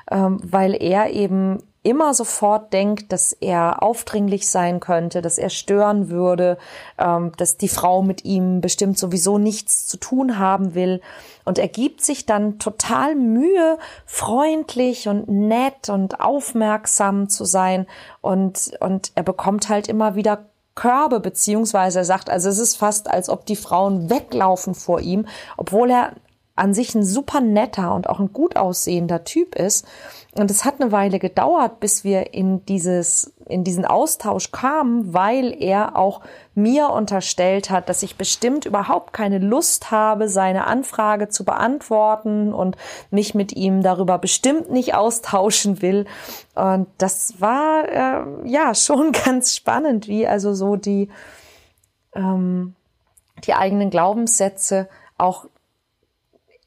ähm, 0.09 0.39
weil 0.43 0.73
er 0.81 1.09
eben 1.11 1.59
immer 1.83 2.13
sofort 2.13 2.71
denkt, 2.71 3.11
dass 3.11 3.33
er 3.33 3.83
aufdringlich 3.83 4.49
sein 4.49 4.79
könnte, 4.79 5.21
dass 5.21 5.37
er 5.37 5.49
stören 5.49 6.09
würde, 6.09 6.57
ähm, 6.97 7.33
dass 7.37 7.57
die 7.57 7.67
Frau 7.67 8.01
mit 8.01 8.23
ihm 8.23 8.61
bestimmt 8.61 8.97
sowieso 8.97 9.37
nichts 9.37 9.85
zu 9.87 9.97
tun 9.97 10.39
haben 10.39 10.75
will. 10.75 11.01
Und 11.43 11.59
er 11.59 11.67
gibt 11.67 12.01
sich 12.01 12.25
dann 12.25 12.57
total 12.57 13.15
Mühe, 13.15 13.77
freundlich 14.05 15.09
und 15.09 15.27
nett 15.27 15.89
und 15.89 16.21
aufmerksam 16.21 17.27
zu 17.27 17.43
sein. 17.43 17.85
Und, 18.21 18.71
und 18.79 19.11
er 19.15 19.23
bekommt 19.23 19.67
halt 19.67 19.89
immer 19.89 20.15
wieder 20.15 20.45
Körbe, 20.75 21.19
beziehungsweise 21.19 21.99
er 21.99 22.05
sagt, 22.05 22.29
also 22.29 22.49
es 22.49 22.57
ist 22.57 22.77
fast, 22.77 23.09
als 23.09 23.29
ob 23.29 23.45
die 23.45 23.55
Frauen 23.55 24.09
weglaufen 24.09 24.73
vor 24.73 25.01
ihm, 25.01 25.27
obwohl 25.57 25.91
er 25.91 26.13
an 26.55 26.73
sich 26.75 26.93
ein 26.93 27.03
super 27.03 27.41
netter 27.41 27.95
und 27.95 28.07
auch 28.07 28.19
ein 28.19 28.31
gut 28.31 28.57
aussehender 28.57 29.23
Typ 29.23 29.55
ist. 29.55 29.87
Und 30.35 30.51
es 30.51 30.65
hat 30.65 30.79
eine 30.79 30.91
Weile 30.91 31.17
gedauert, 31.17 31.79
bis 31.79 32.03
wir 32.03 32.33
in 32.33 32.63
dieses, 32.65 33.33
in 33.47 33.63
diesen 33.63 33.85
Austausch 33.85 34.51
kamen, 34.51 35.13
weil 35.13 35.55
er 35.59 35.95
auch 35.95 36.21
mir 36.53 36.89
unterstellt 36.89 37.71
hat, 37.71 37.89
dass 37.89 38.03
ich 38.03 38.17
bestimmt 38.17 38.65
überhaupt 38.65 39.13
keine 39.13 39.39
Lust 39.39 39.89
habe, 39.89 40.29
seine 40.29 40.67
Anfrage 40.67 41.29
zu 41.29 41.43
beantworten 41.43 42.53
und 42.53 42.77
mich 43.09 43.33
mit 43.33 43.53
ihm 43.53 43.81
darüber 43.81 44.19
bestimmt 44.19 44.71
nicht 44.71 44.93
austauschen 44.93 45.81
will. 45.81 46.05
Und 46.53 46.87
das 46.99 47.41
war, 47.41 47.87
äh, 47.87 48.47
ja, 48.47 48.75
schon 48.75 49.11
ganz 49.11 49.55
spannend, 49.55 50.07
wie 50.07 50.27
also 50.27 50.53
so 50.53 50.75
die, 50.75 51.09
ähm, 52.13 52.75
die 53.45 53.55
eigenen 53.55 53.89
Glaubenssätze 53.89 54.87
auch 55.17 55.45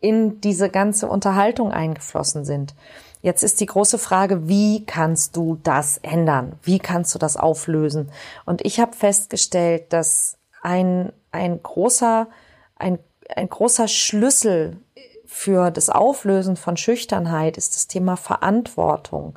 in 0.06 0.40
diese 0.40 0.70
ganze 0.70 1.08
Unterhaltung 1.08 1.72
eingeflossen 1.72 2.44
sind. 2.44 2.76
Jetzt 3.22 3.42
ist 3.42 3.58
die 3.58 3.66
große 3.66 3.98
Frage, 3.98 4.48
wie 4.48 4.86
kannst 4.86 5.34
du 5.34 5.58
das 5.64 5.98
ändern? 5.98 6.52
Wie 6.62 6.78
kannst 6.78 7.12
du 7.12 7.18
das 7.18 7.36
auflösen? 7.36 8.12
Und 8.44 8.64
ich 8.64 8.78
habe 8.78 8.94
festgestellt, 8.94 9.92
dass 9.92 10.38
ein, 10.62 11.12
ein 11.32 11.60
großer, 11.60 12.28
ein, 12.76 13.00
ein 13.34 13.48
großer 13.48 13.88
Schlüssel 13.88 14.76
für 15.24 15.72
das 15.72 15.90
Auflösen 15.90 16.54
von 16.54 16.76
Schüchternheit 16.76 17.56
ist 17.56 17.74
das 17.74 17.88
Thema 17.88 18.16
Verantwortung. 18.16 19.36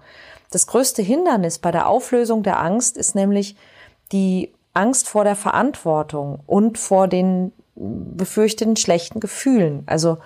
Das 0.52 0.68
größte 0.68 1.02
Hindernis 1.02 1.58
bei 1.58 1.72
der 1.72 1.88
Auflösung 1.88 2.44
der 2.44 2.60
Angst 2.60 2.96
ist 2.96 3.16
nämlich 3.16 3.56
die 4.12 4.54
Angst 4.76 5.10
vor 5.10 5.24
der 5.24 5.36
Verantwortung 5.36 6.42
und 6.46 6.78
vor 6.78 7.08
den 7.08 7.54
befürchteten 7.76 8.76
schlechten 8.76 9.20
Gefühlen. 9.20 9.82
Also 9.88 10.20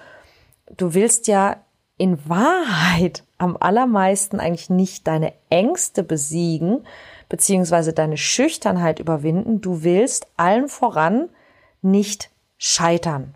du 0.78 0.94
willst 0.94 1.28
ja 1.28 1.58
in 1.98 2.18
Wahrheit 2.28 3.24
am 3.38 3.58
allermeisten 3.60 4.40
eigentlich 4.40 4.70
nicht 4.70 5.08
deine 5.08 5.34
Ängste 5.50 6.04
besiegen, 6.04 6.86
beziehungsweise 7.30 7.94
deine 7.94 8.18
Schüchternheit 8.18 9.00
überwinden. 9.00 9.62
Du 9.62 9.84
willst 9.84 10.28
allen 10.38 10.68
voran 10.68 11.30
nicht 11.82 12.32
scheitern. 12.58 13.36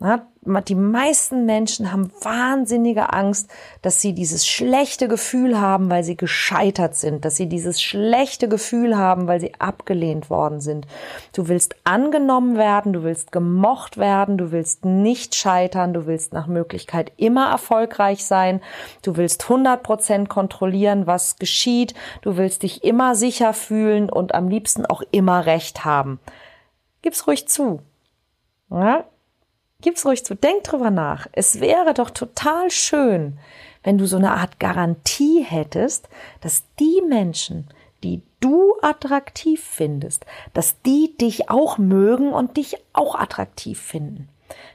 Die 0.00 0.74
meisten 0.76 1.44
Menschen 1.44 1.90
haben 1.90 2.12
wahnsinnige 2.22 3.12
Angst, 3.12 3.50
dass 3.82 4.00
sie 4.00 4.12
dieses 4.12 4.46
schlechte 4.46 5.08
Gefühl 5.08 5.60
haben, 5.60 5.90
weil 5.90 6.04
sie 6.04 6.16
gescheitert 6.16 6.94
sind, 6.94 7.24
dass 7.24 7.34
sie 7.34 7.48
dieses 7.48 7.82
schlechte 7.82 8.48
Gefühl 8.48 8.96
haben, 8.96 9.26
weil 9.26 9.40
sie 9.40 9.54
abgelehnt 9.58 10.30
worden 10.30 10.60
sind. 10.60 10.86
Du 11.32 11.48
willst 11.48 11.74
angenommen 11.82 12.56
werden, 12.56 12.92
du 12.92 13.02
willst 13.02 13.32
gemocht 13.32 13.98
werden, 13.98 14.38
du 14.38 14.52
willst 14.52 14.84
nicht 14.84 15.34
scheitern, 15.34 15.92
du 15.92 16.06
willst 16.06 16.32
nach 16.32 16.46
Möglichkeit 16.46 17.10
immer 17.16 17.50
erfolgreich 17.50 18.24
sein, 18.24 18.60
du 19.02 19.16
willst 19.16 19.42
100 19.42 19.82
Prozent 19.82 20.28
kontrollieren, 20.28 21.08
was 21.08 21.38
geschieht, 21.38 21.94
du 22.22 22.36
willst 22.36 22.62
dich 22.62 22.84
immer 22.84 23.16
sicher 23.16 23.52
fühlen 23.52 24.10
und 24.10 24.32
am 24.32 24.46
liebsten 24.48 24.86
auch 24.86 25.02
immer 25.10 25.44
Recht 25.44 25.84
haben. 25.84 26.20
Gib's 27.02 27.26
ruhig 27.26 27.48
zu. 27.48 27.80
Gib's 29.80 30.04
ruhig 30.04 30.24
zu, 30.24 30.34
denk 30.34 30.64
drüber 30.64 30.90
nach. 30.90 31.28
Es 31.30 31.60
wäre 31.60 31.94
doch 31.94 32.10
total 32.10 32.68
schön, 32.68 33.38
wenn 33.84 33.96
du 33.96 34.08
so 34.08 34.16
eine 34.16 34.32
Art 34.32 34.58
Garantie 34.58 35.44
hättest, 35.44 36.08
dass 36.40 36.64
die 36.80 37.00
Menschen, 37.08 37.68
die 38.02 38.22
du 38.40 38.74
attraktiv 38.82 39.62
findest, 39.62 40.26
dass 40.52 40.82
die 40.82 41.16
dich 41.16 41.48
auch 41.48 41.78
mögen 41.78 42.32
und 42.32 42.56
dich 42.56 42.76
auch 42.92 43.14
attraktiv 43.14 43.80
finden. 43.80 44.28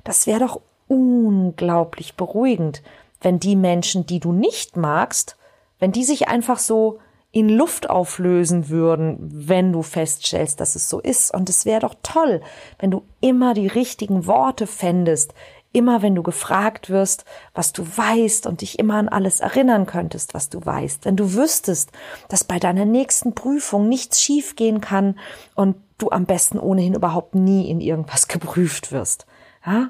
Das 0.05 0.25
wäre 0.25 0.39
doch 0.39 0.61
unglaublich 0.87 2.15
beruhigend, 2.15 2.81
wenn 3.19 3.39
die 3.39 3.57
Menschen, 3.57 4.05
die 4.05 4.21
du 4.21 4.31
nicht 4.31 4.77
magst, 4.77 5.35
wenn 5.79 5.91
die 5.91 6.05
sich 6.05 6.29
einfach 6.29 6.59
so 6.59 6.99
in 7.33 7.49
Luft 7.49 7.89
auflösen 7.89 8.69
würden, 8.69 9.17
wenn 9.19 9.73
du 9.73 9.81
feststellst, 9.81 10.59
dass 10.59 10.75
es 10.75 10.87
so 10.87 10.99
ist. 10.99 11.33
Und 11.33 11.49
es 11.49 11.65
wäre 11.65 11.81
doch 11.81 11.95
toll, 12.03 12.41
wenn 12.77 12.91
du 12.91 13.01
immer 13.21 13.55
die 13.55 13.67
richtigen 13.67 14.27
Worte 14.27 14.67
fändest, 14.67 15.33
immer 15.71 16.03
wenn 16.03 16.13
du 16.13 16.21
gefragt 16.21 16.91
wirst, 16.91 17.25
was 17.55 17.73
du 17.73 17.83
weißt 17.83 18.45
und 18.45 18.61
dich 18.61 18.77
immer 18.77 18.93
an 18.97 19.09
alles 19.09 19.39
erinnern 19.39 19.87
könntest, 19.87 20.35
was 20.35 20.49
du 20.49 20.63
weißt, 20.63 21.05
wenn 21.05 21.15
du 21.15 21.33
wüsstest, 21.33 21.91
dass 22.29 22.43
bei 22.43 22.59
deiner 22.59 22.85
nächsten 22.85 23.33
Prüfung 23.33 23.89
nichts 23.89 24.21
schiefgehen 24.21 24.79
kann 24.79 25.17
und 25.55 25.75
du 25.97 26.11
am 26.11 26.25
besten 26.25 26.59
ohnehin 26.59 26.93
überhaupt 26.93 27.33
nie 27.33 27.67
in 27.67 27.81
irgendwas 27.81 28.27
geprüft 28.27 28.91
wirst. 28.91 29.25
Ja? 29.65 29.89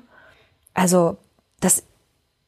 Also, 0.74 1.18
das 1.60 1.84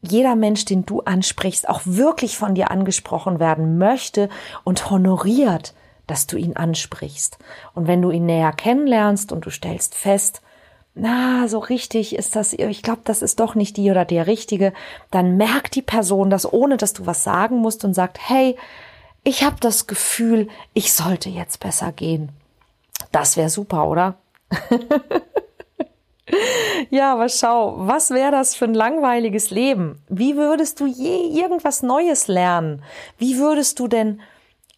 jeder 0.06 0.36
Mensch, 0.36 0.66
den 0.66 0.86
du 0.86 1.02
ansprichst, 1.02 1.68
auch 1.68 1.82
wirklich 1.86 2.38
von 2.38 2.56
dir 2.56 2.72
angesprochen 2.72 3.40
werden 3.40 3.78
möchte 3.78 4.30
und 4.64 4.90
honoriert, 4.90 5.74
dass 6.08 6.28
du 6.28 6.38
ihn 6.38 6.56
ansprichst. 6.56 7.38
Und 7.74 7.88
wenn 7.88 8.02
du 8.02 8.12
ihn 8.12 8.26
näher 8.26 8.54
kennenlernst 8.54 9.32
und 9.32 9.46
du 9.46 9.50
stellst 9.50 9.96
fest, 9.96 10.42
na, 10.94 11.48
so 11.50 11.60
richtig 11.60 12.16
ist 12.16 12.36
das, 12.38 12.54
ich 12.54 12.82
glaube, 12.82 13.02
das 13.04 13.22
ist 13.22 13.42
doch 13.42 13.54
nicht 13.54 13.76
die 13.76 13.92
oder 13.92 14.06
der 14.06 14.28
Richtige, 14.28 14.72
dann 15.12 15.36
merkt 15.36 15.76
die 15.76 15.82
Person 15.82 16.30
das, 16.30 16.52
ohne 16.52 16.78
dass 16.78 16.94
du 16.94 17.06
was 17.06 17.24
sagen 17.24 17.58
musst 17.58 17.84
und 17.84 17.94
sagt, 17.94 18.18
hey, 18.22 18.56
ich 19.26 19.44
habe 19.44 19.58
das 19.60 19.88
Gefühl, 19.88 20.48
ich 20.74 20.94
sollte 20.94 21.30
jetzt 21.30 21.60
besser 21.60 21.92
gehen. 21.92 22.30
Das 23.12 23.36
wäre 23.36 23.50
super, 23.50 23.88
oder? 23.88 24.16
Ja, 26.89 27.13
aber 27.13 27.29
schau, 27.29 27.75
was 27.77 28.12
wäre 28.12 28.32
das 28.32 28.55
für 28.55 28.65
ein 28.65 28.74
langweiliges 28.74 29.51
Leben? 29.51 30.01
Wie 30.10 30.36
würdest 30.36 30.79
du 30.79 30.86
je 30.86 31.27
irgendwas 31.39 31.84
Neues 31.84 32.27
lernen? 32.27 32.84
Wie 33.17 33.38
würdest 33.38 33.79
du 33.79 33.88
denn 33.88 34.22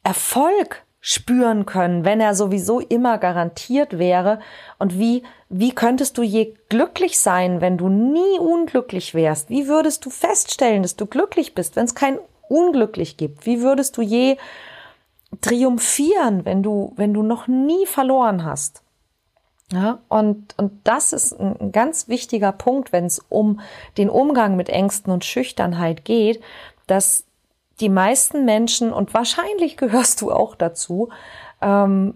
Erfolg 0.04 0.84
spüren 1.00 1.66
können, 1.66 2.04
wenn 2.04 2.20
er 2.20 2.36
sowieso 2.36 2.80
immer 2.80 3.18
garantiert 3.18 3.98
wäre? 3.98 4.40
Und 4.78 5.00
wie, 5.00 5.24
wie 5.50 5.74
könntest 5.74 6.18
du 6.18 6.22
je 6.22 6.54
glücklich 6.70 7.20
sein, 7.20 7.62
wenn 7.62 7.78
du 7.78 7.88
nie 7.88 8.40
unglücklich 8.40 9.14
wärst? 9.14 9.50
Wie 9.50 9.68
würdest 9.68 10.06
du 10.06 10.10
feststellen, 10.10 10.82
dass 10.82 10.96
du 10.96 11.06
glücklich 11.06 11.56
bist, 11.56 11.76
wenn 11.76 11.86
es 11.86 11.96
kein 11.96 12.20
Unglücklich 12.50 13.18
gibt? 13.18 13.46
Wie 13.46 13.62
würdest 13.62 13.98
du 13.98 14.02
je 14.02 14.38
triumphieren, 15.42 16.46
wenn 16.46 16.64
du, 16.64 16.94
wenn 16.96 17.14
du 17.14 17.22
noch 17.22 17.48
nie 17.48 17.86
verloren 17.86 18.46
hast? 18.46 18.82
Ja, 19.72 20.00
und, 20.08 20.58
und 20.58 20.72
das 20.86 21.12
ist 21.12 21.38
ein 21.38 21.74
ganz 21.74 22.08
wichtiger 22.08 22.54
Punkt, 22.54 22.94
wenn 22.94 23.06
es 23.06 23.20
um 23.28 23.60
den 23.98 24.10
Umgang 24.10 24.56
mit 24.56 24.70
Ängsten 24.70 25.12
und 25.12 25.26
Schüchternheit 25.26 26.06
geht, 26.06 26.42
dass 26.88 27.26
die 27.82 27.90
meisten 27.90 28.46
Menschen, 28.46 28.94
und 28.94 29.14
wahrscheinlich 29.14 29.76
gehörst 29.78 30.22
du 30.22 30.32
auch 30.32 30.56
dazu, 30.56 31.10
ähm, 31.62 32.16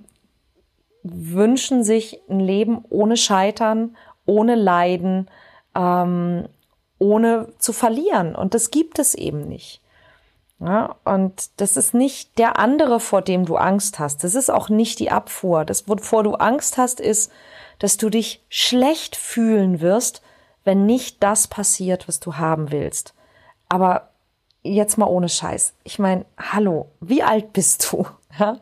wünschen 1.03 1.84
sich 1.84 2.22
ein 2.29 2.39
Leben 2.39 2.86
ohne 2.89 3.17
Scheitern, 3.17 3.98
ohne 4.25 4.55
Leiden, 4.55 5.29
ähm, 5.75 6.48
ohne 7.00 7.50
zu 7.58 7.74
verlieren. 7.74 8.36
Und 8.36 8.53
das 8.53 8.72
gibt 8.72 8.98
es 8.98 9.13
eben 9.13 9.48
nicht. 9.48 9.81
Ja, 10.63 10.96
und 11.06 11.50
das 11.60 11.75
ist 11.75 11.96
nicht 11.96 12.38
der 12.38 12.60
andere, 12.60 13.00
vor 13.00 13.24
dem 13.24 13.46
du 13.46 13.58
Angst 13.58 13.98
hast. 13.98 14.24
Das 14.24 14.36
ist 14.36 14.51
auch 14.51 14.70
nicht 14.70 15.00
die 15.00 15.10
Abfuhr. 15.10 15.65
Das, 15.65 15.89
wovor 15.89 16.24
du 16.24 16.36
Angst 16.36 16.77
hast, 16.77 17.00
ist, 17.00 17.32
dass 17.80 17.98
du 17.98 18.12
dich 18.12 18.46
schlecht 18.48 19.15
fühlen 19.15 19.82
wirst, 19.82 20.22
wenn 20.63 20.86
nicht 20.86 21.24
das 21.24 21.48
passiert, 21.48 22.08
was 22.08 22.20
du 22.20 22.36
haben 22.36 22.72
willst. 22.72 23.15
Aber 23.70 24.10
jetzt 24.62 25.00
mal 25.00 25.08
ohne 25.08 25.30
Scheiß. 25.30 25.74
Ich 25.84 25.98
meine, 25.98 26.25
hallo, 26.38 26.91
wie 27.00 27.24
alt 27.24 27.53
bist 27.53 27.91
du? 27.91 28.06
Ja? 28.39 28.60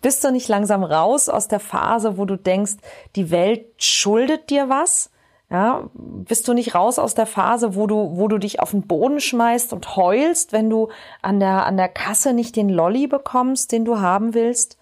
Bist 0.00 0.24
du 0.24 0.32
nicht 0.32 0.48
langsam 0.48 0.82
raus 0.82 1.28
aus 1.28 1.46
der 1.46 1.60
Phase, 1.60 2.16
wo 2.16 2.24
du 2.24 2.38
denkst, 2.38 2.76
die 3.14 3.30
Welt 3.30 3.66
schuldet 3.76 4.48
dir 4.48 4.70
was? 4.70 5.10
Ja, 5.52 5.90
bist 5.92 6.48
du 6.48 6.54
nicht 6.54 6.74
raus 6.74 6.98
aus 6.98 7.14
der 7.14 7.26
Phase, 7.26 7.74
wo 7.74 7.86
du, 7.86 8.16
wo 8.16 8.26
du 8.26 8.38
dich 8.38 8.60
auf 8.60 8.70
den 8.70 8.86
Boden 8.86 9.20
schmeißt 9.20 9.74
und 9.74 9.96
heulst, 9.96 10.54
wenn 10.54 10.70
du 10.70 10.88
an 11.20 11.40
der, 11.40 11.66
an 11.66 11.76
der 11.76 11.90
Kasse 11.90 12.32
nicht 12.32 12.56
den 12.56 12.70
Lolli 12.70 13.06
bekommst, 13.06 13.70
den 13.70 13.84
du 13.84 14.00
haben 14.00 14.32
willst? 14.32 14.78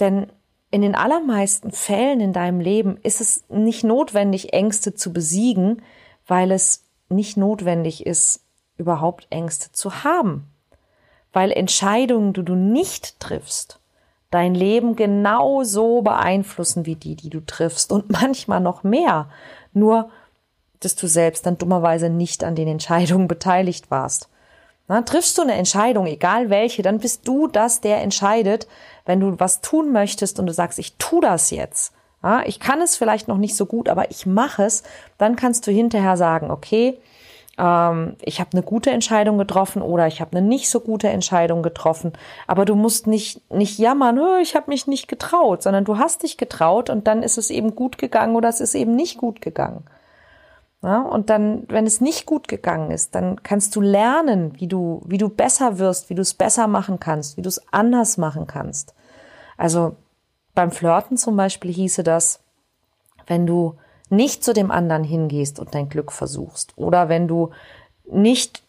Denn 0.00 0.32
in 0.70 0.80
den 0.80 0.94
allermeisten 0.94 1.72
Fällen 1.72 2.20
in 2.20 2.32
deinem 2.32 2.58
Leben 2.58 2.96
ist 3.02 3.20
es 3.20 3.44
nicht 3.50 3.84
notwendig, 3.84 4.54
Ängste 4.54 4.94
zu 4.94 5.12
besiegen, 5.12 5.82
weil 6.26 6.52
es 6.52 6.84
nicht 7.10 7.36
notwendig 7.36 8.06
ist, 8.06 8.46
überhaupt 8.78 9.26
Ängste 9.28 9.72
zu 9.72 10.04
haben. 10.04 10.50
Weil 11.34 11.52
Entscheidungen, 11.52 12.32
die 12.32 12.44
du 12.44 12.54
nicht 12.54 13.20
triffst, 13.20 13.78
dein 14.30 14.54
Leben 14.54 14.96
genauso 14.96 16.02
beeinflussen 16.02 16.84
wie 16.84 16.96
die, 16.96 17.14
die 17.14 17.30
du 17.30 17.40
triffst 17.40 17.92
und 17.92 18.10
manchmal 18.22 18.60
noch 18.60 18.82
mehr. 18.82 19.28
Nur, 19.76 20.08
dass 20.80 20.96
du 20.96 21.06
selbst 21.06 21.44
dann 21.44 21.58
dummerweise 21.58 22.08
nicht 22.08 22.42
an 22.42 22.54
den 22.54 22.66
Entscheidungen 22.66 23.28
beteiligt 23.36 23.90
warst. 23.90 24.28
Na, 24.88 25.02
triffst 25.02 25.36
du 25.36 25.42
eine 25.42 25.54
Entscheidung, 25.54 26.06
egal 26.06 26.48
welche, 26.48 26.82
dann 26.82 26.98
bist 26.98 27.26
du 27.28 27.48
das, 27.48 27.80
der 27.80 28.02
entscheidet, 28.02 28.68
wenn 29.04 29.20
du 29.20 29.38
was 29.38 29.60
tun 29.60 29.92
möchtest 29.92 30.38
und 30.38 30.46
du 30.46 30.52
sagst, 30.52 30.78
ich 30.78 30.94
tu 30.96 31.20
das 31.20 31.50
jetzt. 31.50 31.92
Ja, 32.22 32.42
ich 32.46 32.60
kann 32.60 32.80
es 32.80 32.96
vielleicht 32.96 33.28
noch 33.28 33.36
nicht 33.36 33.56
so 33.56 33.66
gut, 33.66 33.88
aber 33.88 34.10
ich 34.10 34.26
mache 34.26 34.64
es, 34.64 34.82
dann 35.18 35.36
kannst 35.36 35.66
du 35.66 35.72
hinterher 35.72 36.16
sagen, 36.16 36.50
okay, 36.50 36.98
ähm, 37.58 38.16
ich 38.20 38.40
habe 38.40 38.50
eine 38.52 38.62
gute 38.62 38.90
Entscheidung 38.90 39.38
getroffen 39.38 39.82
oder 39.82 40.06
ich 40.06 40.20
habe 40.20 40.36
eine 40.36 40.46
nicht 40.46 40.68
so 40.68 40.80
gute 40.80 41.08
Entscheidung 41.08 41.62
getroffen. 41.62 42.12
Aber 42.46 42.64
du 42.64 42.74
musst 42.74 43.06
nicht, 43.06 43.50
nicht 43.50 43.78
jammern, 43.78 44.20
ich 44.42 44.54
habe 44.54 44.70
mich 44.70 44.86
nicht 44.86 45.08
getraut, 45.08 45.62
sondern 45.62 45.84
du 45.84 45.98
hast 45.98 46.22
dich 46.22 46.36
getraut 46.36 46.90
und 46.90 47.06
dann 47.06 47.22
ist 47.22 47.38
es 47.38 47.50
eben 47.50 47.74
gut 47.74 47.98
gegangen 47.98 48.36
oder 48.36 48.48
es 48.48 48.60
ist 48.60 48.74
eben 48.74 48.94
nicht 48.94 49.18
gut 49.18 49.40
gegangen. 49.40 49.84
Ja, 50.82 51.00
und 51.00 51.30
dann, 51.30 51.64
wenn 51.68 51.86
es 51.86 52.00
nicht 52.00 52.26
gut 52.26 52.48
gegangen 52.48 52.90
ist, 52.90 53.14
dann 53.14 53.42
kannst 53.42 53.74
du 53.74 53.80
lernen, 53.80 54.52
wie 54.60 54.68
du, 54.68 55.02
wie 55.06 55.18
du 55.18 55.28
besser 55.28 55.78
wirst, 55.78 56.10
wie 56.10 56.14
du 56.14 56.22
es 56.22 56.34
besser 56.34 56.68
machen 56.68 57.00
kannst, 57.00 57.36
wie 57.36 57.42
du 57.42 57.48
es 57.48 57.60
anders 57.72 58.18
machen 58.18 58.46
kannst. 58.46 58.94
Also 59.56 59.96
beim 60.54 60.70
Flirten 60.70 61.16
zum 61.16 61.36
Beispiel 61.36 61.72
hieße 61.72 62.02
das, 62.02 62.40
wenn 63.26 63.46
du 63.46 63.74
nicht 64.08 64.44
zu 64.44 64.52
dem 64.52 64.70
anderen 64.70 65.04
hingehst 65.04 65.58
und 65.58 65.74
dein 65.74 65.88
Glück 65.88 66.12
versuchst 66.12 66.72
oder 66.76 67.08
wenn 67.08 67.28
du 67.28 67.50
nicht 68.10 68.62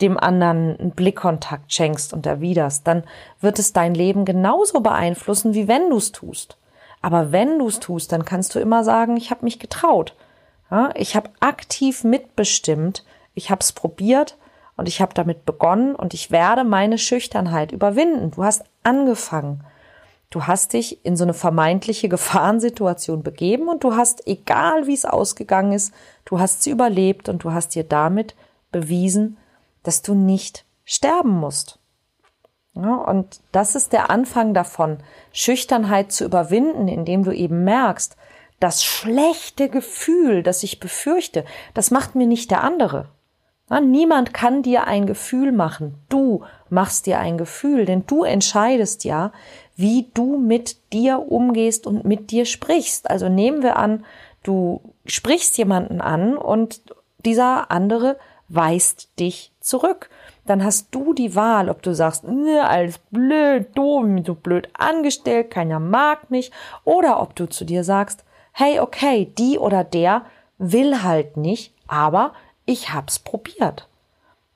dem 0.00 0.18
anderen 0.18 0.78
einen 0.78 0.90
Blickkontakt 0.92 1.72
schenkst 1.72 2.12
und 2.12 2.26
erwiderst, 2.26 2.86
dann 2.86 3.04
wird 3.40 3.58
es 3.58 3.72
dein 3.72 3.94
Leben 3.94 4.24
genauso 4.24 4.80
beeinflussen, 4.80 5.54
wie 5.54 5.68
wenn 5.68 5.90
du 5.90 5.98
es 5.98 6.12
tust. 6.12 6.56
Aber 7.02 7.32
wenn 7.32 7.58
du 7.58 7.68
es 7.68 7.80
tust, 7.80 8.12
dann 8.12 8.24
kannst 8.24 8.54
du 8.54 8.58
immer 8.58 8.84
sagen, 8.84 9.16
ich 9.16 9.30
habe 9.30 9.44
mich 9.44 9.58
getraut. 9.58 10.14
Ja, 10.70 10.90
ich 10.94 11.16
habe 11.16 11.30
aktiv 11.40 12.04
mitbestimmt, 12.04 13.04
ich 13.34 13.50
habe 13.50 13.60
es 13.60 13.72
probiert 13.72 14.36
und 14.76 14.88
ich 14.88 15.00
habe 15.00 15.14
damit 15.14 15.44
begonnen 15.44 15.94
und 15.94 16.14
ich 16.14 16.30
werde 16.30 16.64
meine 16.64 16.96
Schüchternheit 16.96 17.72
überwinden. 17.72 18.30
Du 18.30 18.44
hast 18.44 18.64
angefangen. 18.82 19.64
Du 20.30 20.46
hast 20.46 20.74
dich 20.74 21.04
in 21.04 21.16
so 21.16 21.24
eine 21.24 21.34
vermeintliche 21.34 22.08
Gefahrensituation 22.08 23.24
begeben 23.24 23.68
und 23.68 23.82
du 23.82 23.96
hast, 23.96 24.26
egal 24.28 24.86
wie 24.86 24.94
es 24.94 25.04
ausgegangen 25.04 25.72
ist, 25.72 25.92
du 26.24 26.38
hast 26.38 26.62
sie 26.62 26.70
überlebt 26.70 27.28
und 27.28 27.42
du 27.42 27.52
hast 27.52 27.74
dir 27.74 27.82
damit 27.82 28.36
bewiesen, 28.70 29.38
dass 29.82 30.02
du 30.02 30.14
nicht 30.14 30.64
sterben 30.84 31.30
musst. 31.30 31.80
Ja, 32.74 32.94
und 32.94 33.40
das 33.50 33.74
ist 33.74 33.92
der 33.92 34.10
Anfang 34.10 34.54
davon, 34.54 34.98
Schüchternheit 35.32 36.12
zu 36.12 36.24
überwinden, 36.24 36.86
indem 36.86 37.24
du 37.24 37.32
eben 37.32 37.64
merkst, 37.64 38.16
das 38.60 38.84
schlechte 38.84 39.68
Gefühl, 39.68 40.44
das 40.44 40.62
ich 40.62 40.78
befürchte, 40.78 41.44
das 41.74 41.90
macht 41.90 42.14
mir 42.14 42.26
nicht 42.26 42.52
der 42.52 42.62
andere. 42.62 43.08
Ja, 43.70 43.80
niemand 43.80 44.34
kann 44.34 44.62
dir 44.62 44.86
ein 44.86 45.06
Gefühl 45.06 45.52
machen. 45.52 45.94
Du 46.08 46.44
machst 46.68 47.06
dir 47.06 47.20
ein 47.20 47.38
Gefühl, 47.38 47.84
denn 47.84 48.04
du 48.06 48.24
entscheidest 48.24 49.04
ja, 49.04 49.32
wie 49.80 50.10
du 50.14 50.36
mit 50.38 50.76
dir 50.92 51.30
umgehst 51.30 51.86
und 51.86 52.04
mit 52.04 52.30
dir 52.30 52.44
sprichst. 52.44 53.08
Also 53.10 53.28
nehmen 53.28 53.62
wir 53.62 53.76
an, 53.76 54.04
du 54.42 54.80
sprichst 55.06 55.56
jemanden 55.58 56.00
an 56.00 56.36
und 56.36 56.82
dieser 57.24 57.70
andere 57.70 58.18
weist 58.48 59.08
dich 59.18 59.52
zurück. 59.60 60.10
Dann 60.44 60.64
hast 60.64 60.88
du 60.90 61.14
die 61.14 61.34
Wahl, 61.34 61.68
ob 61.70 61.82
du 61.82 61.94
sagst, 61.94 62.24
alles 62.26 62.98
blöd, 63.10 63.68
doof, 63.74 64.04
so 64.26 64.34
blöd 64.34 64.68
angestellt, 64.74 65.50
keiner 65.50 65.80
mag 65.80 66.30
mich, 66.30 66.50
oder 66.84 67.22
ob 67.22 67.34
du 67.36 67.48
zu 67.48 67.64
dir 67.64 67.84
sagst, 67.84 68.24
hey, 68.52 68.80
okay, 68.80 69.32
die 69.38 69.58
oder 69.58 69.84
der 69.84 70.26
will 70.58 71.02
halt 71.02 71.36
nicht, 71.36 71.72
aber 71.86 72.32
ich 72.66 72.92
hab's 72.92 73.18
probiert. 73.18 73.88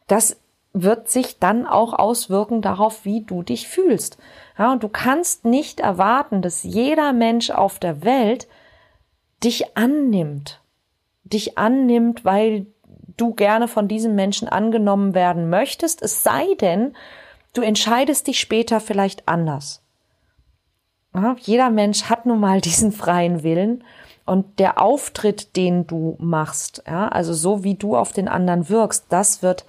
Das 0.07 0.37
wird 0.73 1.09
sich 1.09 1.39
dann 1.39 1.67
auch 1.67 1.93
auswirken 1.93 2.61
darauf, 2.61 3.05
wie 3.05 3.23
du 3.23 3.43
dich 3.43 3.69
fühlst. 3.69 4.19
Ja, 4.59 4.73
und 4.73 4.83
du 4.83 4.89
kannst 4.89 5.45
nicht 5.45 5.81
erwarten, 5.81 6.43
dass 6.43 6.63
jeder 6.63 7.13
Mensch 7.13 7.51
auf 7.51 7.79
der 7.79 8.05
Welt 8.05 8.47
dich 9.43 9.77
annimmt. 9.77 10.61
Dich 11.25 11.59
annimmt, 11.59 12.25
weil 12.25 12.67
du 13.17 13.35
gerne 13.35 13.69
von 13.69 13.89
diesem 13.89 14.15
Menschen 14.15 14.49
angenommen 14.49 15.15
werden 15.15 15.51
möchtest, 15.51 16.03
es 16.03 16.23
sei 16.23 16.55
denn, 16.61 16.95
du 17.53 17.63
entscheidest 17.63 18.27
dich 18.27 18.41
später 18.41 18.81
vielleicht 18.81 19.29
anders. 19.29 19.83
Ja, 21.15 21.37
jeder 21.41 21.71
Mensch 21.71 22.05
hat 22.05 22.27
nun 22.27 22.41
mal 22.41 22.61
diesen 22.61 22.93
freien 22.93 23.43
Willen 23.43 23.85
und 24.27 24.59
der 24.59 24.81
Auftritt, 24.81 25.57
den 25.57 25.87
du 25.87 26.17
machst, 26.19 26.83
ja, 26.87 27.09
also 27.09 27.35
so 27.35 27.63
wie 27.63 27.75
du 27.75 27.97
auf 27.97 28.13
den 28.13 28.29
anderen 28.29 28.69
wirkst, 28.69 29.07
das 29.11 29.43
wird 29.43 29.65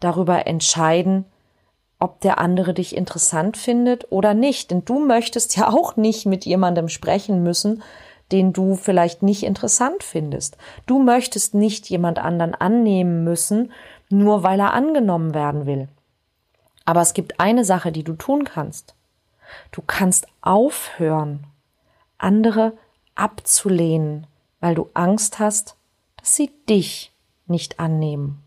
darüber 0.00 0.46
entscheiden, 0.46 1.24
ob 1.98 2.20
der 2.20 2.38
andere 2.38 2.74
dich 2.74 2.96
interessant 2.96 3.56
findet 3.56 4.10
oder 4.10 4.34
nicht. 4.34 4.70
Denn 4.70 4.84
du 4.84 4.98
möchtest 4.98 5.56
ja 5.56 5.68
auch 5.68 5.96
nicht 5.96 6.26
mit 6.26 6.44
jemandem 6.44 6.88
sprechen 6.88 7.42
müssen, 7.42 7.82
den 8.32 8.52
du 8.52 8.74
vielleicht 8.74 9.22
nicht 9.22 9.44
interessant 9.44 10.02
findest. 10.02 10.56
Du 10.86 10.98
möchtest 10.98 11.54
nicht 11.54 11.88
jemand 11.88 12.18
anderen 12.18 12.54
annehmen 12.54 13.24
müssen, 13.24 13.72
nur 14.08 14.42
weil 14.42 14.60
er 14.60 14.72
angenommen 14.72 15.34
werden 15.34 15.66
will. 15.66 15.88
Aber 16.84 17.00
es 17.00 17.14
gibt 17.14 17.40
eine 17.40 17.64
Sache, 17.64 17.92
die 17.92 18.04
du 18.04 18.14
tun 18.14 18.44
kannst. 18.44 18.94
Du 19.70 19.82
kannst 19.86 20.26
aufhören, 20.40 21.46
andere 22.18 22.72
abzulehnen, 23.14 24.26
weil 24.60 24.74
du 24.74 24.90
Angst 24.94 25.38
hast, 25.38 25.76
dass 26.16 26.34
sie 26.34 26.50
dich 26.68 27.12
nicht 27.46 27.78
annehmen. 27.78 28.42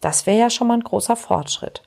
Das 0.00 0.26
wäre 0.26 0.38
ja 0.38 0.50
schon 0.50 0.68
mal 0.68 0.74
ein 0.74 0.84
großer 0.84 1.16
Fortschritt. 1.16 1.82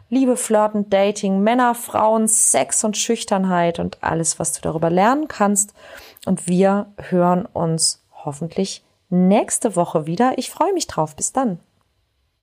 Liebe, 0.08 0.38
Flirten, 0.38 0.92
Dating, 0.92 1.40
Männer, 1.40 1.74
Frauen, 1.74 2.28
Sex 2.28 2.84
und 2.84 2.96
Schüchternheit 2.96 3.80
und 3.80 4.04
alles, 4.04 4.38
was 4.38 4.54
du 4.54 4.62
darüber 4.62 4.92
lernen 4.92 5.28
kannst. 5.28 5.74
Und 6.28 6.48
wir 6.48 6.94
hören 7.10 7.48
uns 7.48 8.04
hoffentlich 8.24 8.85
nächste 9.10 9.76
Woche 9.76 10.06
wieder. 10.06 10.38
Ich 10.38 10.50
freue 10.50 10.74
mich 10.74 10.88
drauf. 10.88 11.16
Bis 11.16 11.32
dann. 11.34 11.60